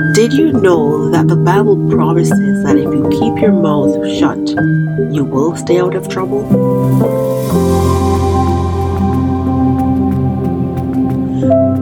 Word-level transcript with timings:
Did 0.00 0.32
you 0.32 0.50
know 0.50 1.10
that 1.10 1.28
the 1.28 1.36
Bible 1.36 1.76
promises 1.90 2.64
that 2.64 2.76
if 2.76 2.84
you 2.84 3.06
keep 3.10 3.40
your 3.40 3.52
mouth 3.52 3.94
shut, 4.18 4.38
you 5.14 5.24
will 5.24 5.54
stay 5.56 5.78
out 5.78 5.94
of 5.94 6.08
trouble? 6.08 6.42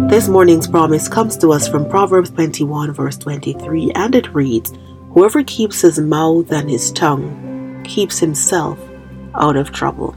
This 0.09 0.29
morning's 0.29 0.67
promise 0.67 1.09
comes 1.09 1.37
to 1.39 1.53
us 1.53 1.69
from 1.69 1.89
Proverbs 1.89 2.31
21, 2.31 2.93
verse 2.93 3.17
23, 3.17 3.93
and 3.95 4.15
it 4.17 4.35
reads 4.35 4.73
Whoever 5.13 5.45
keeps 5.45 5.81
his 5.83 6.01
mouth 6.01 6.51
and 6.51 6.69
his 6.69 6.91
tongue 6.91 7.83
keeps 7.85 8.19
himself 8.19 8.79
out 9.37 9.57
of 9.57 9.71
trouble. 9.71 10.15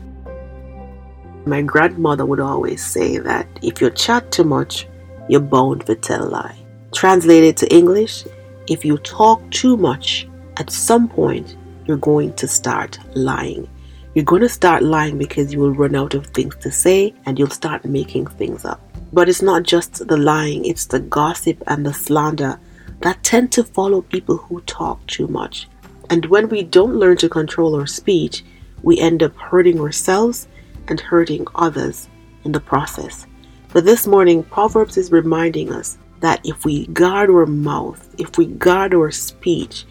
My 1.45 1.61
grandmother 1.61 2.25
would 2.25 2.39
always 2.39 2.83
say 2.83 3.20
that 3.20 3.47
if 3.61 3.79
you 3.79 3.91
chat 3.91 4.31
too 4.31 4.43
much, 4.43 4.88
you're 5.29 5.39
bound 5.39 5.86
to 5.86 5.95
tell 5.95 6.27
a 6.27 6.29
lie. 6.29 6.60
Translated 6.94 7.55
to 7.58 7.73
English, 7.73 8.26
if 8.68 8.84
you 8.84 8.98
talk 9.00 9.50
too 9.50 9.77
much, 9.77 10.27
at 10.58 10.70
some 10.70 11.08
point 11.08 11.55
you're 11.86 11.98
going 11.98 12.34
to 12.34 12.48
start 12.48 13.00
lying. 13.16 13.67
You're 14.14 14.26
going 14.26 14.41
to 14.41 14.50
start 14.50 14.84
lying 14.84 15.17
because 15.17 15.54
you 15.54 15.59
will 15.59 15.73
run 15.73 15.95
out 15.95 16.14
of 16.14 16.27
things 16.27 16.55
to 16.58 16.72
say 16.72 17.14
and 17.26 17.40
you'll 17.40 17.50
start 17.50 17.86
making 17.86 18.27
things 18.27 18.66
up. 18.66 18.81
But 19.14 19.30
it's 19.30 19.41
not 19.41 19.64
just 19.64 20.05
the 20.08 20.17
lying, 20.17 20.66
it's 20.66 20.86
the 20.86 21.00
gossip 21.00 21.64
and 21.67 21.86
the 21.86 21.94
slander 21.94 22.59
that 23.00 23.23
tend 23.23 23.52
to 23.53 23.64
follow 23.64 24.02
people 24.02 24.38
who 24.38 24.62
talk 24.62 25.05
too 25.08 25.28
much. 25.28 25.70
And 26.09 26.26
when 26.26 26.50
we 26.50 26.62
don't 26.62 26.95
learn 26.95 27.17
to 27.17 27.30
control 27.30 27.73
our 27.73 27.88
speech, 27.88 28.44
we 28.84 29.00
end 29.00 29.23
up 29.23 29.36
hurting 29.38 29.80
ourselves 29.80 30.48
and 30.88 31.00
hurting 31.00 31.48
others 31.55 32.09
in 32.44 32.52
the 32.52 32.59
process. 32.59 33.28
But 33.73 33.86
this 33.86 34.05
morning, 34.05 34.44
Proverbs 34.44 34.98
is 34.98 35.12
reminding 35.12 35.72
us 35.72 35.98
that 36.21 36.39
if 36.43 36.66
we 36.66 36.88
guard 36.88 37.30
our 37.30 37.45
mouth, 37.45 38.07
if 38.17 38.38
we 38.38 38.45
guard 38.45 38.94
our 38.94 39.11
speech, 39.11 39.86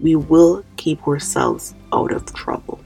we 0.00 0.16
will 0.16 0.64
keep 0.76 1.06
ourselves 1.06 1.74
out 1.92 2.12
of 2.12 2.32
trouble. 2.34 2.80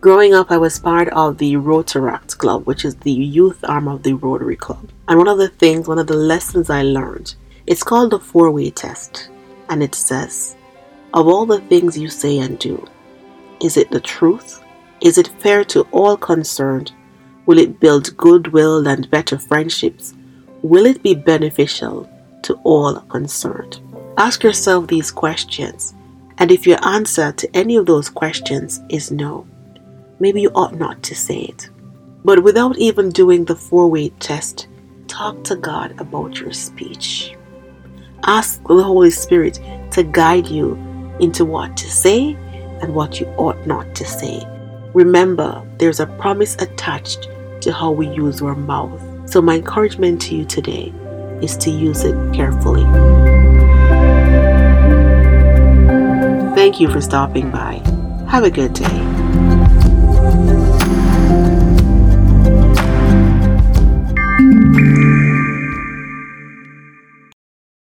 Growing 0.00 0.34
up, 0.34 0.50
I 0.50 0.58
was 0.58 0.78
part 0.78 1.08
of 1.08 1.38
the 1.38 1.54
Rotaract 1.54 2.36
Club, 2.36 2.66
which 2.66 2.84
is 2.84 2.94
the 2.96 3.12
youth 3.12 3.64
arm 3.64 3.88
of 3.88 4.02
the 4.02 4.12
Rotary 4.12 4.56
Club. 4.56 4.90
And 5.08 5.18
one 5.18 5.28
of 5.28 5.38
the 5.38 5.48
things, 5.48 5.88
one 5.88 5.98
of 5.98 6.06
the 6.06 6.16
lessons 6.16 6.68
I 6.68 6.82
learned, 6.82 7.34
it's 7.66 7.82
called 7.82 8.10
the 8.10 8.18
four 8.20 8.50
way 8.50 8.70
test. 8.70 9.30
And 9.70 9.82
it 9.82 9.94
says, 9.94 10.56
Of 11.14 11.26
all 11.26 11.46
the 11.46 11.62
things 11.62 11.98
you 11.98 12.08
say 12.08 12.38
and 12.38 12.58
do, 12.58 12.86
is 13.62 13.78
it 13.78 13.90
the 13.90 14.00
truth? 14.00 14.62
Is 15.00 15.16
it 15.16 15.28
fair 15.38 15.64
to 15.64 15.82
all 15.90 16.18
concerned? 16.18 16.92
Will 17.46 17.58
it 17.58 17.80
build 17.80 18.14
goodwill 18.18 18.86
and 18.86 19.10
better 19.10 19.38
friendships? 19.38 20.14
Will 20.62 20.84
it 20.84 21.02
be 21.02 21.14
beneficial 21.14 22.08
to 22.44 22.54
all 22.64 23.00
concerned? 23.00 23.80
Ask 24.16 24.42
yourself 24.42 24.86
these 24.86 25.10
questions, 25.10 25.94
and 26.38 26.50
if 26.50 26.66
your 26.66 26.78
answer 26.86 27.32
to 27.32 27.56
any 27.56 27.76
of 27.76 27.86
those 27.86 28.08
questions 28.08 28.80
is 28.88 29.10
no, 29.10 29.46
maybe 30.20 30.40
you 30.40 30.50
ought 30.54 30.74
not 30.76 31.02
to 31.02 31.14
say 31.14 31.42
it. 31.42 31.68
But 32.24 32.42
without 32.42 32.78
even 32.78 33.10
doing 33.10 33.44
the 33.44 33.56
four 33.56 33.90
way 33.90 34.10
test, 34.20 34.68
talk 35.08 35.42
to 35.44 35.56
God 35.56 36.00
about 36.00 36.38
your 36.38 36.52
speech. 36.52 37.36
Ask 38.24 38.62
the 38.62 38.82
Holy 38.82 39.10
Spirit 39.10 39.58
to 39.90 40.02
guide 40.02 40.46
you 40.46 40.74
into 41.20 41.44
what 41.44 41.76
to 41.76 41.90
say 41.90 42.34
and 42.80 42.94
what 42.94 43.20
you 43.20 43.26
ought 43.36 43.66
not 43.66 43.94
to 43.96 44.04
say. 44.04 44.42
Remember, 44.94 45.66
there's 45.78 46.00
a 46.00 46.06
promise 46.06 46.54
attached 46.56 47.28
to 47.60 47.72
how 47.72 47.90
we 47.90 48.08
use 48.08 48.40
our 48.40 48.54
mouth. 48.54 49.00
So, 49.28 49.42
my 49.42 49.56
encouragement 49.56 50.22
to 50.22 50.36
you 50.36 50.44
today 50.44 50.92
is 51.44 51.56
to 51.58 51.70
use 51.70 52.04
it 52.04 52.16
carefully. 52.32 52.84
Thank 56.54 56.80
you 56.80 56.90
for 56.90 57.00
stopping 57.00 57.50
by. 57.50 57.82
Have 58.28 58.44
a 58.44 58.50
good 58.50 58.72
day. 58.72 59.13